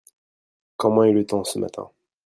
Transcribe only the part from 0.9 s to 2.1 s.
est le temps ce matin?